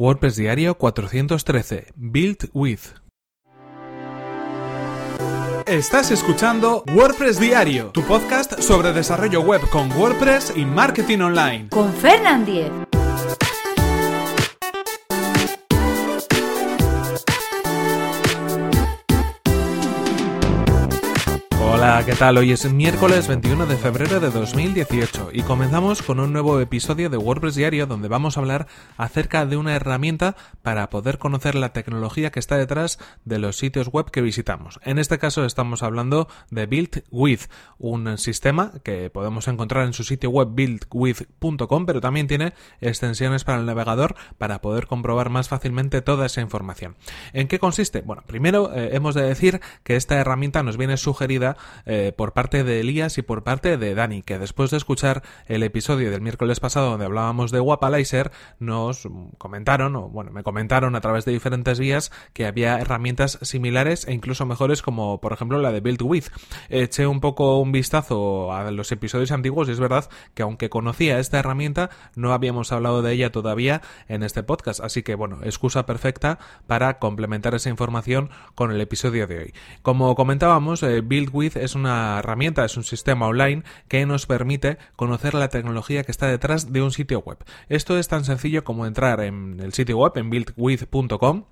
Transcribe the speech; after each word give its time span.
WordPress 0.00 0.36
Diario 0.36 0.78
413 0.78 1.92
Build 1.94 2.48
with. 2.54 2.80
Estás 5.66 6.10
escuchando 6.10 6.84
WordPress 6.94 7.38
Diario, 7.38 7.90
tu 7.90 8.02
podcast 8.04 8.58
sobre 8.62 8.94
desarrollo 8.94 9.42
web 9.42 9.60
con 9.68 9.92
WordPress 9.92 10.54
y 10.56 10.64
marketing 10.64 11.18
online. 11.18 11.68
Con 11.68 11.92
Fernand 11.92 12.46
Diez. 12.46 12.72
Hola, 21.80 22.02
¿qué 22.04 22.12
tal? 22.12 22.36
Hoy 22.36 22.52
es 22.52 22.70
miércoles 22.70 23.26
21 23.26 23.64
de 23.64 23.78
febrero 23.78 24.20
de 24.20 24.28
2018 24.28 25.30
y 25.32 25.40
comenzamos 25.40 26.02
con 26.02 26.20
un 26.20 26.30
nuevo 26.30 26.60
episodio 26.60 27.08
de 27.08 27.16
WordPress 27.16 27.54
Diario 27.54 27.86
donde 27.86 28.08
vamos 28.08 28.36
a 28.36 28.40
hablar 28.40 28.66
acerca 28.98 29.46
de 29.46 29.56
una 29.56 29.74
herramienta 29.74 30.36
para 30.60 30.90
poder 30.90 31.16
conocer 31.16 31.54
la 31.54 31.72
tecnología 31.72 32.30
que 32.30 32.38
está 32.38 32.58
detrás 32.58 32.98
de 33.24 33.38
los 33.38 33.56
sitios 33.56 33.88
web 33.88 34.10
que 34.10 34.20
visitamos. 34.20 34.78
En 34.84 34.98
este 34.98 35.18
caso 35.18 35.46
estamos 35.46 35.82
hablando 35.82 36.28
de 36.50 36.66
Build 36.66 37.02
With, 37.10 37.44
un 37.78 38.18
sistema 38.18 38.72
que 38.82 39.08
podemos 39.08 39.48
encontrar 39.48 39.86
en 39.86 39.94
su 39.94 40.04
sitio 40.04 40.28
web 40.28 40.48
buildwith.com, 40.50 41.86
pero 41.86 42.02
también 42.02 42.26
tiene 42.26 42.52
extensiones 42.82 43.44
para 43.44 43.58
el 43.58 43.64
navegador 43.64 44.16
para 44.36 44.60
poder 44.60 44.86
comprobar 44.86 45.30
más 45.30 45.48
fácilmente 45.48 46.02
toda 46.02 46.26
esa 46.26 46.42
información. 46.42 46.96
¿En 47.32 47.48
qué 47.48 47.58
consiste? 47.58 48.02
Bueno, 48.02 48.22
primero 48.26 48.70
eh, 48.74 48.90
hemos 48.92 49.14
de 49.14 49.22
decir 49.22 49.62
que 49.82 49.96
esta 49.96 50.16
herramienta 50.16 50.62
nos 50.62 50.76
viene 50.76 50.98
sugerida 50.98 51.56
eh, 51.86 52.12
por 52.16 52.32
parte 52.32 52.64
de 52.64 52.80
Elías 52.80 53.18
y 53.18 53.22
por 53.22 53.42
parte 53.42 53.76
de 53.76 53.94
Dani, 53.94 54.22
que 54.22 54.38
después 54.38 54.70
de 54.70 54.76
escuchar 54.76 55.22
el 55.46 55.62
episodio 55.62 56.10
del 56.10 56.20
miércoles 56.20 56.60
pasado 56.60 56.90
donde 56.90 57.06
hablábamos 57.06 57.50
de 57.50 57.60
Wapalizer, 57.60 58.30
nos 58.58 59.08
comentaron, 59.38 59.96
o 59.96 60.08
bueno, 60.08 60.30
me 60.30 60.42
comentaron 60.42 60.96
a 60.96 61.00
través 61.00 61.24
de 61.24 61.32
diferentes 61.32 61.78
vías 61.78 62.12
que 62.32 62.46
había 62.46 62.78
herramientas 62.78 63.38
similares 63.42 64.06
e 64.06 64.12
incluso 64.12 64.46
mejores 64.46 64.82
como 64.82 65.20
por 65.20 65.32
ejemplo 65.32 65.60
la 65.60 65.72
de 65.72 65.80
Build 65.80 66.02
With. 66.02 66.24
Eché 66.68 67.06
un 67.06 67.20
poco 67.20 67.58
un 67.58 67.72
vistazo 67.72 68.52
a 68.52 68.70
los 68.70 68.92
episodios 68.92 69.32
antiguos 69.32 69.68
y 69.68 69.72
es 69.72 69.80
verdad 69.80 70.08
que 70.34 70.42
aunque 70.42 70.70
conocía 70.70 71.18
esta 71.18 71.38
herramienta, 71.38 71.90
no 72.14 72.32
habíamos 72.32 72.72
hablado 72.72 73.02
de 73.02 73.12
ella 73.12 73.32
todavía 73.32 73.82
en 74.08 74.22
este 74.22 74.42
podcast, 74.42 74.80
así 74.80 75.02
que 75.02 75.14
bueno, 75.14 75.38
excusa 75.42 75.86
perfecta 75.86 76.38
para 76.66 76.98
complementar 76.98 77.54
esa 77.54 77.70
información 77.70 78.30
con 78.54 78.70
el 78.70 78.80
episodio 78.80 79.26
de 79.26 79.38
hoy. 79.38 79.54
Como 79.82 80.14
comentábamos, 80.14 80.82
eh, 80.82 81.00
Build 81.00 81.30
With 81.32 81.56
es 81.64 81.74
una 81.74 82.18
herramienta, 82.18 82.64
es 82.64 82.76
un 82.76 82.84
sistema 82.84 83.26
online 83.26 83.62
que 83.88 84.04
nos 84.06 84.26
permite 84.26 84.78
conocer 84.96 85.34
la 85.34 85.48
tecnología 85.48 86.04
que 86.04 86.12
está 86.12 86.26
detrás 86.26 86.72
de 86.72 86.82
un 86.82 86.90
sitio 86.90 87.20
web. 87.20 87.38
Esto 87.68 87.98
es 87.98 88.08
tan 88.08 88.24
sencillo 88.24 88.64
como 88.64 88.86
entrar 88.86 89.20
en 89.20 89.60
el 89.60 89.72
sitio 89.72 89.98
web 89.98 90.12
en 90.16 90.30
buildwith.com 90.30 91.44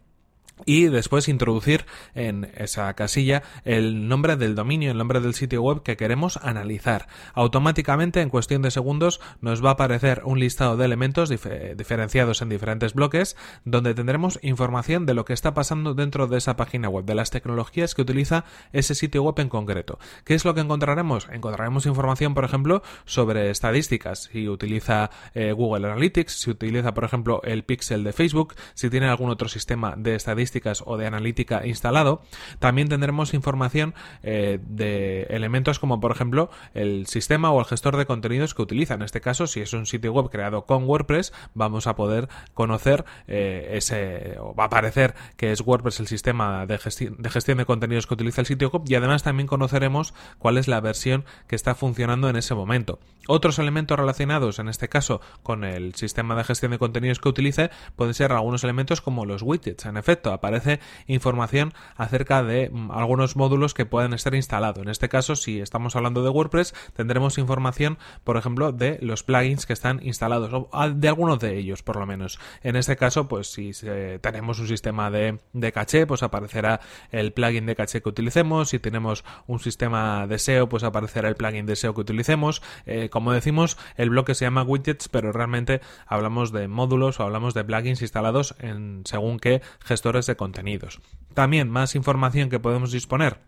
y 0.65 0.87
después 0.87 1.29
introducir 1.29 1.87
en 2.15 2.51
esa 2.57 2.93
casilla 2.95 3.43
el 3.65 4.09
nombre 4.09 4.37
del 4.37 4.55
dominio, 4.55 4.91
el 4.91 4.99
nombre 4.99 5.21
del 5.21 5.35
sitio 5.35 5.63
web 5.63 5.83
que 5.83 5.97
queremos 5.97 6.39
analizar. 6.39 7.09
Automáticamente, 7.35 8.21
en 8.21 8.31
cuestión 8.31 8.63
de 8.63 8.71
segundos, 8.71 9.21
nos 9.41 9.65
va 9.65 9.71
a 9.71 9.73
aparecer 9.75 10.23
un 10.25 10.41
listado 10.41 10.77
de 10.77 10.85
elementos 10.85 11.29
diferenciados 11.29 12.43
en 12.43 12.49
diferentes 12.49 12.95
bloques, 12.95 13.37
donde 13.65 13.95
tendremos 13.95 14.39
información 14.43 15.07
de 15.07 15.15
lo 15.15 15.25
que 15.25 15.33
está 15.33 15.55
pasando 15.55 15.95
dentro 15.95 16.27
de 16.27 16.39
esa 16.39 16.57
página 16.57 16.89
web, 16.89 17.05
de 17.05 17.15
las 17.15 17.31
tecnologías 17.31 17.95
que 17.95 18.03
utiliza 18.03 18.45
ese 18.73 18.95
sitio 18.95 19.23
web 19.23 19.39
en 19.39 19.49
concreto. 19.49 19.99
¿Qué 20.25 20.35
es 20.35 20.45
lo 20.45 20.55
que 20.55 20.61
encontraremos? 20.61 21.29
Encontraremos 21.31 21.87
información, 21.87 22.35
por 22.35 22.45
ejemplo, 22.45 22.83
sobre 23.05 23.51
estadísticas, 23.51 24.29
si 24.33 24.49
utiliza 24.49 25.11
eh, 25.35 25.53
Google 25.53 25.87
Analytics, 25.87 26.41
si 26.41 26.51
utiliza, 26.51 26.95
por 26.95 27.05
ejemplo, 27.05 27.41
el 27.45 27.65
Pixel 27.65 28.05
de 28.05 28.13
Facebook, 28.13 28.55
si 28.75 28.91
tiene 28.91 29.07
algún 29.07 29.31
otro 29.31 29.49
sistema 29.49 29.95
de 29.97 30.15
estadísticas 30.15 30.48
o 30.85 30.97
de 30.97 31.07
analítica 31.07 31.67
instalado, 31.67 32.23
también 32.59 32.89
tendremos 32.89 33.35
información 33.35 33.95
eh, 34.23 34.59
de 34.63 35.23
elementos 35.31 35.79
como 35.79 36.01
por 36.01 36.11
ejemplo 36.13 36.51
el 36.75 37.07
sistema 37.07 37.51
o 37.51 37.61
el 37.61 37.67
gestor 37.67 37.97
de 37.97 38.07
contenidos 38.07 38.55
que 38.55 38.63
utiliza. 38.63 38.95
En 38.95 39.03
este 39.03 39.21
caso, 39.21 39.47
si 39.47 39.61
es 39.61 39.73
un 39.73 39.87
sitio 39.87 40.13
web 40.13 40.31
creado 40.31 40.67
con 40.67 40.85
WordPress, 40.85 41.33
vamos 41.55 41.87
a 41.87 41.97
poder 41.97 42.29
conocer 42.55 43.05
eh, 43.27 43.71
ese, 43.75 44.37
o 44.41 44.55
va 44.55 44.65
a 44.65 44.67
aparecer 44.67 45.15
que 45.37 45.53
es 45.53 45.61
WordPress 45.61 46.01
el 46.01 46.07
sistema 46.07 46.67
de, 46.67 46.79
de 47.19 47.31
gestión 47.31 47.59
de 47.59 47.65
contenidos 47.65 48.07
que 48.07 48.15
utiliza 48.15 48.41
el 48.41 48.47
sitio 48.47 48.71
web 48.71 48.83
y 48.87 48.95
además 48.95 49.23
también 49.23 49.47
conoceremos 49.47 50.15
cuál 50.39 50.59
es 50.59 50.69
la 50.69 50.81
versión 50.81 51.25
que 51.47 51.57
está 51.57 51.75
funcionando 51.75 52.29
en 52.29 52.37
ese 52.37 52.55
momento. 52.55 52.99
Otros 53.27 53.59
elementos 53.59 53.99
relacionados, 53.99 54.59
en 54.59 54.69
este 54.69 54.89
caso, 54.89 55.21
con 55.43 55.65
el 55.65 55.95
sistema 55.95 56.35
de 56.35 56.45
gestión 56.45 56.73
de 56.73 56.79
contenidos 56.79 57.19
que 57.19 57.29
utilice, 57.29 57.71
pueden 57.95 58.15
ser 58.15 58.33
algunos 58.33 58.65
elementos 58.65 59.03
como 59.03 59.27
los 59.27 59.43
widgets. 59.43 59.85
En 59.85 59.97
efecto, 59.99 60.33
aparece 60.39 60.81
información 61.07 61.73
acerca 61.97 62.43
de 62.43 62.71
mm, 62.71 62.91
algunos 62.91 63.37
módulos 63.37 63.75
que 63.75 63.87
pueden 63.87 64.13
estar 64.13 64.35
instalados. 64.35 64.83
En 64.83 64.89
este 64.89 65.09
caso, 65.09 65.37
si 65.37 65.61
estamos 65.61 65.97
hablando 65.97 66.23
de 66.23 66.31
WordPress, 66.31 66.75
tendremos 66.95 67.39
información, 67.39 67.99
por 68.25 68.37
ejemplo, 68.37 68.73
de 68.73 68.99
los 69.03 69.23
plugins 69.23 69.67
que 69.67 69.73
están 69.73 70.01
instalados, 70.03 70.51
o 70.53 70.69
de 70.91 71.09
algunos 71.09 71.39
de 71.39 71.59
ellos, 71.59 71.83
por 71.83 71.97
lo 71.97 72.07
menos. 72.07 72.39
En 72.63 72.77
este 72.77 72.97
caso, 72.97 73.29
pues 73.29 73.49
si 73.53 73.73
tenemos 74.21 74.59
un 74.59 74.69
sistema 74.69 75.11
de, 75.11 75.39
de 75.53 75.73
caché, 75.73 76.07
pues 76.07 76.23
aparecerá 76.23 76.81
el 77.11 77.33
plugin 77.33 77.67
de 77.67 77.77
caché 77.77 78.03
que 78.03 78.09
utilicemos. 78.09 78.71
Si 78.71 78.79
tenemos 78.79 79.25
un 79.47 79.61
sistema 79.61 80.27
de 80.27 80.39
SEO, 80.39 80.69
pues 80.69 80.85
aparecerá 80.85 81.29
el 81.29 81.37
plugin 81.37 81.67
de 81.67 81.77
SEO 81.77 81.95
que 81.95 82.01
utilicemos. 82.01 82.63
Eh, 82.87 83.09
como 83.11 83.33
decimos, 83.33 83.77
el 83.97 84.11
bloque 84.11 84.35
se 84.35 84.45
llama 84.45 84.63
widgets, 84.63 85.09
pero 85.09 85.33
realmente 85.33 85.81
hablamos 86.07 86.53
de 86.53 86.69
módulos 86.69 87.21
o 87.21 87.25
hablamos 87.25 87.55
de 87.55 87.65
plugins 87.65 88.03
instalados 88.03 88.55
en 88.59 89.03
según 89.05 89.39
qué 89.39 89.63
gestores 89.81 90.28
de 90.29 90.37
contenidos. 90.37 91.01
También 91.35 91.69
más 91.69 91.97
información 91.97 92.49
que 92.49 92.61
podemos 92.61 92.93
disponer 92.93 93.41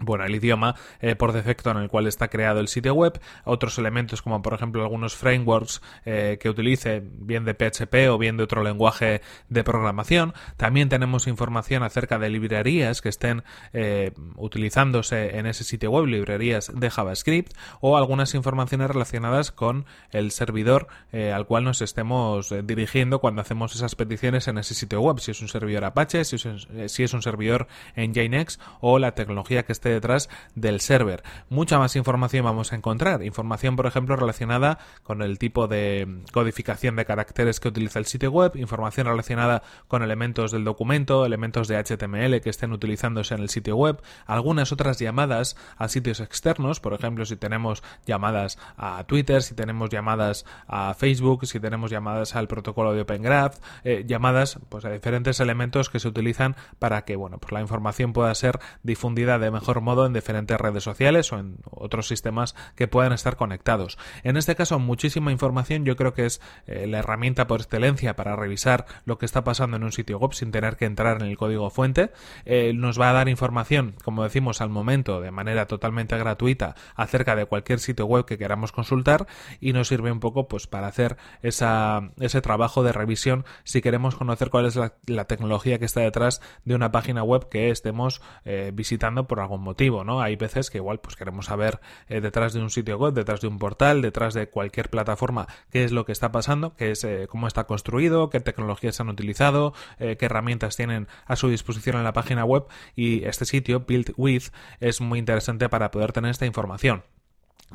bueno, 0.00 0.24
el 0.24 0.34
idioma 0.34 0.74
eh, 1.00 1.16
por 1.16 1.32
defecto 1.32 1.70
en 1.70 1.78
el 1.78 1.88
cual 1.88 2.06
está 2.06 2.28
creado 2.28 2.60
el 2.60 2.68
sitio 2.68 2.94
web, 2.94 3.20
otros 3.44 3.78
elementos 3.78 4.22
como 4.22 4.42
por 4.42 4.54
ejemplo 4.54 4.82
algunos 4.82 5.16
frameworks 5.16 5.82
eh, 6.04 6.38
que 6.40 6.48
utilice 6.48 7.02
bien 7.04 7.44
de 7.44 7.54
PHP 7.54 8.10
o 8.10 8.18
bien 8.18 8.36
de 8.36 8.44
otro 8.44 8.62
lenguaje 8.62 9.20
de 9.48 9.64
programación. 9.64 10.34
También 10.56 10.88
tenemos 10.88 11.26
información 11.26 11.82
acerca 11.82 12.18
de 12.18 12.30
librerías 12.30 13.02
que 13.02 13.08
estén 13.08 13.42
eh, 13.72 14.12
utilizándose 14.36 15.38
en 15.38 15.46
ese 15.46 15.64
sitio 15.64 15.90
web, 15.90 16.06
librerías 16.06 16.72
de 16.74 16.90
JavaScript 16.90 17.52
o 17.80 17.96
algunas 17.96 18.34
informaciones 18.34 18.88
relacionadas 18.88 19.50
con 19.52 19.86
el 20.10 20.30
servidor 20.30 20.88
al 21.12 21.46
cual 21.46 21.64
nos 21.64 21.82
estemos 21.82 22.54
dirigiendo 22.64 23.18
cuando 23.20 23.40
hacemos 23.40 23.74
esas 23.74 23.94
peticiones 23.94 24.48
en 24.48 24.58
ese 24.58 24.74
sitio 24.74 25.00
web, 25.00 25.18
si 25.18 25.30
es 25.30 25.40
un 25.40 25.48
servidor 25.48 25.84
Apache, 25.84 26.24
si 26.24 26.36
es 26.36 26.44
un, 26.44 26.88
si 26.88 27.02
es 27.02 27.12
un 27.12 27.22
servidor 27.22 27.66
en 27.96 28.12
Nginx 28.12 28.58
o 28.80 28.98
la 28.98 29.12
tecnología 29.14 29.64
que 29.64 29.72
esté 29.72 29.87
detrás 29.88 30.28
del 30.54 30.80
server. 30.80 31.22
Mucha 31.48 31.78
más 31.78 31.96
información 31.96 32.44
vamos 32.44 32.72
a 32.72 32.76
encontrar. 32.76 33.22
Información, 33.22 33.76
por 33.76 33.86
ejemplo, 33.86 34.16
relacionada 34.16 34.78
con 35.02 35.22
el 35.22 35.38
tipo 35.38 35.68
de 35.68 36.22
codificación 36.32 36.96
de 36.96 37.04
caracteres 37.04 37.60
que 37.60 37.68
utiliza 37.68 37.98
el 37.98 38.06
sitio 38.06 38.30
web, 38.30 38.52
información 38.56 39.06
relacionada 39.06 39.62
con 39.86 40.02
elementos 40.02 40.52
del 40.52 40.64
documento, 40.64 41.24
elementos 41.24 41.68
de 41.68 41.76
HTML 41.76 42.40
que 42.40 42.50
estén 42.50 42.72
utilizándose 42.72 43.34
en 43.34 43.40
el 43.40 43.48
sitio 43.48 43.76
web, 43.76 44.00
algunas 44.26 44.72
otras 44.72 44.98
llamadas 44.98 45.56
a 45.76 45.88
sitios 45.88 46.20
externos, 46.20 46.80
por 46.80 46.94
ejemplo, 46.94 47.24
si 47.24 47.36
tenemos 47.36 47.82
llamadas 48.06 48.58
a 48.76 49.04
Twitter, 49.04 49.42
si 49.42 49.54
tenemos 49.54 49.90
llamadas 49.90 50.44
a 50.66 50.94
Facebook, 50.94 51.46
si 51.46 51.60
tenemos 51.60 51.90
llamadas 51.90 52.36
al 52.36 52.48
protocolo 52.48 52.92
de 52.92 53.02
Open 53.02 53.22
Graph, 53.22 53.56
eh, 53.84 54.04
llamadas 54.06 54.58
pues 54.68 54.84
a 54.84 54.90
diferentes 54.90 55.40
elementos 55.40 55.90
que 55.90 56.00
se 56.00 56.08
utilizan 56.08 56.56
para 56.78 57.02
que 57.02 57.16
bueno, 57.16 57.38
pues 57.38 57.52
la 57.52 57.60
información 57.60 58.12
pueda 58.12 58.34
ser 58.34 58.58
difundida 58.82 59.38
de 59.38 59.50
mejor 59.50 59.77
modo 59.80 60.06
en 60.06 60.12
diferentes 60.12 60.58
redes 60.58 60.82
sociales 60.82 61.32
o 61.32 61.38
en 61.38 61.56
otros 61.70 62.08
sistemas 62.08 62.54
que 62.74 62.88
puedan 62.88 63.12
estar 63.12 63.36
conectados. 63.36 63.98
En 64.22 64.36
este 64.36 64.56
caso, 64.56 64.78
muchísima 64.78 65.32
información 65.32 65.84
yo 65.84 65.96
creo 65.96 66.14
que 66.14 66.26
es 66.26 66.40
eh, 66.66 66.86
la 66.86 66.98
herramienta 66.98 67.46
por 67.46 67.60
excelencia 67.60 68.16
para 68.16 68.36
revisar 68.36 68.86
lo 69.04 69.18
que 69.18 69.26
está 69.26 69.44
pasando 69.44 69.76
en 69.76 69.84
un 69.84 69.92
sitio 69.92 70.18
web 70.18 70.32
sin 70.32 70.50
tener 70.50 70.76
que 70.76 70.84
entrar 70.84 71.20
en 71.20 71.28
el 71.28 71.36
código 71.36 71.70
fuente. 71.70 72.10
Eh, 72.44 72.72
nos 72.74 73.00
va 73.00 73.10
a 73.10 73.12
dar 73.12 73.28
información, 73.28 73.94
como 74.04 74.24
decimos, 74.24 74.60
al 74.60 74.70
momento 74.70 75.20
de 75.20 75.30
manera 75.30 75.66
totalmente 75.66 76.16
gratuita 76.16 76.74
acerca 76.94 77.36
de 77.36 77.46
cualquier 77.46 77.80
sitio 77.80 78.06
web 78.06 78.24
que 78.24 78.38
queramos 78.38 78.72
consultar 78.72 79.26
y 79.60 79.72
nos 79.72 79.88
sirve 79.88 80.12
un 80.12 80.20
poco 80.20 80.48
pues 80.48 80.66
para 80.66 80.86
hacer 80.86 81.16
esa, 81.42 82.10
ese 82.18 82.40
trabajo 82.40 82.82
de 82.82 82.92
revisión 82.92 83.44
si 83.64 83.80
queremos 83.80 84.14
conocer 84.14 84.50
cuál 84.50 84.66
es 84.66 84.76
la, 84.76 85.24
tecnología 85.24 85.78
que 85.78 85.84
está 85.84 86.00
detrás 86.00 86.40
de 86.64 86.74
una 86.74 86.90
página 86.90 87.22
web 87.22 87.48
que 87.48 87.70
estemos 87.70 88.22
eh, 88.44 88.70
visitando 88.74 89.26
por 89.26 89.40
algún 89.40 89.62
motivo, 89.68 90.02
¿no? 90.02 90.22
Hay 90.22 90.36
veces 90.36 90.70
que 90.70 90.78
igual 90.78 90.98
pues 91.00 91.14
queremos 91.14 91.46
saber 91.46 91.80
eh, 92.08 92.22
detrás 92.22 92.54
de 92.54 92.60
un 92.60 92.70
sitio 92.70 92.96
web, 92.96 93.12
detrás 93.12 93.42
de 93.42 93.48
un 93.48 93.58
portal, 93.58 94.00
detrás 94.00 94.32
de 94.32 94.48
cualquier 94.48 94.88
plataforma 94.88 95.46
qué 95.70 95.84
es 95.84 95.92
lo 95.92 96.06
que 96.06 96.12
está 96.12 96.32
pasando, 96.32 96.74
qué 96.76 96.90
es 96.92 97.04
eh, 97.04 97.26
cómo 97.28 97.46
está 97.46 97.64
construido, 97.64 98.30
qué 98.30 98.40
tecnologías 98.40 98.98
han 99.00 99.10
utilizado, 99.10 99.74
eh, 99.98 100.16
qué 100.18 100.26
herramientas 100.26 100.76
tienen 100.76 101.06
a 101.26 101.36
su 101.36 101.48
disposición 101.48 101.96
en 101.96 102.04
la 102.04 102.14
página 102.14 102.44
web 102.44 102.64
y 102.96 103.24
este 103.24 103.44
sitio 103.44 103.84
Build 103.86 104.14
With 104.16 104.44
es 104.80 105.00
muy 105.02 105.18
interesante 105.18 105.68
para 105.68 105.90
poder 105.90 106.12
tener 106.12 106.30
esta 106.30 106.46
información. 106.46 107.02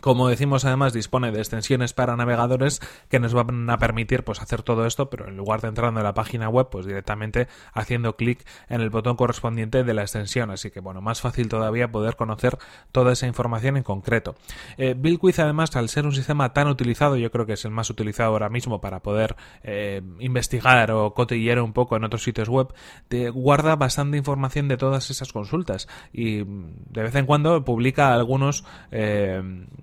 Como 0.01 0.27
decimos, 0.27 0.65
además 0.65 0.91
dispone 0.91 1.31
de 1.31 1.39
extensiones 1.39 1.93
para 1.93 2.15
navegadores 2.15 2.81
que 3.09 3.19
nos 3.19 3.33
van 3.33 3.69
a 3.69 3.77
permitir 3.77 4.23
pues 4.23 4.41
hacer 4.41 4.61
todo 4.61 4.85
esto, 4.85 5.09
pero 5.09 5.27
en 5.27 5.37
lugar 5.37 5.61
de 5.61 5.69
entrando 5.69 5.99
en 5.99 6.03
la 6.03 6.13
página 6.13 6.49
web, 6.49 6.67
pues 6.69 6.85
directamente 6.85 7.47
haciendo 7.73 8.15
clic 8.15 8.45
en 8.69 8.81
el 8.81 8.89
botón 8.89 9.15
correspondiente 9.15 9.83
de 9.83 9.93
la 9.93 10.01
extensión. 10.01 10.51
Así 10.51 10.71
que 10.71 10.79
bueno, 10.79 11.01
más 11.01 11.21
fácil 11.21 11.47
todavía 11.47 11.91
poder 11.91 12.15
conocer 12.15 12.57
toda 12.91 13.13
esa 13.13 13.27
información 13.27 13.77
en 13.77 13.83
concreto. 13.83 14.35
Eh, 14.77 14.93
BuildQuiz, 14.97 15.39
además, 15.39 15.75
al 15.75 15.89
ser 15.89 16.05
un 16.05 16.11
sistema 16.11 16.53
tan 16.53 16.67
utilizado, 16.67 17.15
yo 17.15 17.31
creo 17.31 17.45
que 17.45 17.53
es 17.53 17.63
el 17.65 17.71
más 17.71 17.89
utilizado 17.89 18.31
ahora 18.31 18.49
mismo 18.49 18.81
para 18.81 19.01
poder 19.01 19.35
eh, 19.63 20.01
investigar 20.19 20.91
o 20.91 21.13
cotillear 21.13 21.61
un 21.61 21.73
poco 21.73 21.95
en 21.95 22.03
otros 22.03 22.23
sitios 22.23 22.49
web, 22.49 22.73
te 23.07 23.29
guarda 23.29 23.75
bastante 23.75 24.17
información 24.17 24.67
de 24.67 24.77
todas 24.77 25.09
esas 25.09 25.31
consultas 25.31 25.87
y 26.11 26.43
de 26.43 27.03
vez 27.03 27.15
en 27.15 27.25
cuando 27.25 27.63
publica 27.63 28.13
algunos 28.13 28.65
eh, 28.91 29.41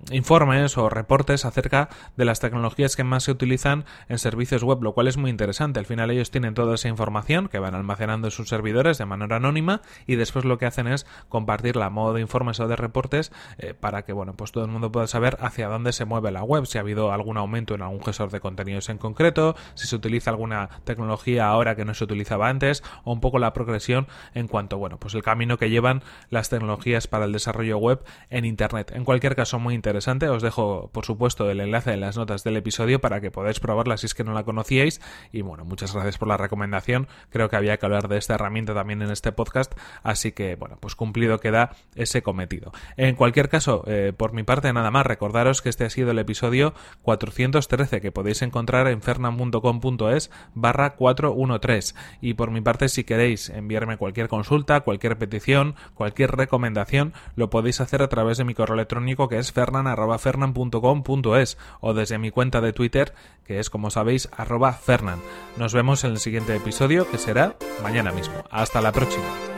informes 0.09 0.77
o 0.77 0.89
reportes 0.89 1.45
acerca 1.45 1.89
de 2.17 2.25
las 2.25 2.39
tecnologías 2.39 2.95
que 2.95 3.03
más 3.03 3.23
se 3.23 3.31
utilizan 3.31 3.85
en 4.09 4.17
servicios 4.17 4.63
web, 4.63 4.81
lo 4.81 4.93
cual 4.93 5.07
es 5.07 5.17
muy 5.17 5.29
interesante. 5.29 5.79
Al 5.79 5.85
final 5.85 6.09
ellos 6.09 6.31
tienen 6.31 6.53
toda 6.53 6.75
esa 6.75 6.87
información 6.87 7.47
que 7.47 7.59
van 7.59 7.75
almacenando 7.75 8.27
en 8.27 8.31
sus 8.31 8.49
servidores 8.49 8.97
de 8.97 9.05
manera 9.05 9.35
anónima 9.35 9.81
y 10.07 10.15
después 10.15 10.45
lo 10.45 10.57
que 10.57 10.65
hacen 10.65 10.87
es 10.87 11.05
compartirla 11.29 11.85
a 11.85 11.89
modo 11.89 12.13
de 12.13 12.21
informes 12.21 12.59
o 12.59 12.67
de 12.67 12.75
reportes 12.75 13.31
eh, 13.57 13.73
para 13.73 14.03
que 14.03 14.13
bueno 14.13 14.33
pues 14.33 14.51
todo 14.51 14.65
el 14.65 14.71
mundo 14.71 14.91
pueda 14.91 15.07
saber 15.07 15.37
hacia 15.39 15.67
dónde 15.67 15.93
se 15.93 16.05
mueve 16.05 16.31
la 16.31 16.43
web, 16.43 16.65
si 16.65 16.77
ha 16.77 16.81
habido 16.81 17.11
algún 17.11 17.37
aumento 17.37 17.75
en 17.75 17.81
algún 17.81 18.03
gestor 18.03 18.31
de 18.31 18.39
contenidos 18.39 18.89
en 18.89 18.97
concreto, 18.97 19.55
si 19.75 19.87
se 19.87 19.95
utiliza 19.95 20.31
alguna 20.31 20.69
tecnología 20.83 21.47
ahora 21.47 21.75
que 21.75 21.85
no 21.85 21.93
se 21.93 22.03
utilizaba 22.03 22.49
antes 22.49 22.83
o 23.03 23.13
un 23.13 23.21
poco 23.21 23.39
la 23.39 23.53
progresión 23.53 24.07
en 24.33 24.47
cuanto 24.47 24.77
bueno 24.77 24.99
pues 24.99 25.13
el 25.13 25.21
camino 25.21 25.57
que 25.57 25.69
llevan 25.69 26.03
las 26.29 26.49
tecnologías 26.49 27.07
para 27.07 27.25
el 27.25 27.31
desarrollo 27.31 27.77
web 27.77 28.03
en 28.29 28.45
internet. 28.45 28.91
En 28.95 29.05
cualquier 29.05 29.35
caso 29.35 29.59
muy 29.59 29.75
interesante 29.75 29.90
Os 29.97 30.41
dejo, 30.41 30.89
por 30.91 31.05
supuesto, 31.05 31.49
el 31.49 31.59
enlace 31.59 31.93
en 31.93 32.01
las 32.01 32.17
notas 32.17 32.43
del 32.43 32.57
episodio 32.57 33.01
para 33.01 33.21
que 33.21 33.31
podáis 33.31 33.59
probarla 33.59 33.97
si 33.97 34.05
es 34.05 34.13
que 34.13 34.23
no 34.23 34.33
la 34.33 34.43
conocíais. 34.43 35.01
Y 35.31 35.41
bueno, 35.41 35.65
muchas 35.65 35.93
gracias 35.93 36.17
por 36.17 36.27
la 36.27 36.37
recomendación. 36.37 37.07
Creo 37.29 37.49
que 37.49 37.55
había 37.55 37.77
que 37.77 37.85
hablar 37.85 38.07
de 38.07 38.17
esta 38.17 38.35
herramienta 38.35 38.73
también 38.73 39.01
en 39.01 39.11
este 39.11 39.31
podcast. 39.31 39.73
Así 40.03 40.31
que, 40.31 40.55
bueno, 40.55 40.77
pues 40.79 40.95
cumplido 40.95 41.39
queda 41.39 41.75
ese 41.95 42.21
cometido. 42.21 42.71
En 42.97 43.15
cualquier 43.15 43.49
caso, 43.49 43.83
eh, 43.87 44.13
por 44.15 44.33
mi 44.33 44.43
parte, 44.43 44.71
nada 44.73 44.91
más. 44.91 45.05
Recordaros 45.05 45.61
que 45.61 45.69
este 45.69 45.85
ha 45.85 45.89
sido 45.89 46.11
el 46.11 46.19
episodio 46.19 46.73
413 47.03 48.01
que 48.01 48.11
podéis 48.11 48.41
encontrar 48.41 48.87
en 48.87 49.01
fernand.com.es 49.01 50.31
barra 50.53 50.95
413. 50.95 51.95
Y 52.21 52.33
por 52.35 52.51
mi 52.51 52.61
parte, 52.61 52.89
si 52.89 53.03
queréis 53.03 53.49
enviarme 53.49 53.97
cualquier 53.97 54.27
consulta, 54.27 54.81
cualquier 54.81 55.17
petición, 55.17 55.75
cualquier 55.93 56.31
recomendación, 56.31 57.13
lo 57.35 57.49
podéis 57.49 57.81
hacer 57.81 58.01
a 58.01 58.09
través 58.09 58.37
de 58.37 58.43
mi 58.43 58.53
correo 58.53 58.75
electrónico 58.75 59.27
que 59.27 59.37
es 59.37 59.51
fernand 59.51 59.80
fernan.com.es 60.19 61.57
o 61.79 61.93
desde 61.93 62.17
mi 62.17 62.31
cuenta 62.31 62.61
de 62.61 62.73
Twitter 62.73 63.13
que 63.45 63.59
es 63.59 63.69
como 63.69 63.91
sabéis 63.91 64.29
arroba 64.35 64.73
fernan. 64.73 65.19
Nos 65.57 65.73
vemos 65.73 66.03
en 66.03 66.11
el 66.11 66.19
siguiente 66.19 66.55
episodio 66.55 67.09
que 67.09 67.17
será 67.17 67.55
mañana 67.83 68.11
mismo. 68.11 68.35
Hasta 68.49 68.81
la 68.81 68.91
próxima. 68.91 69.50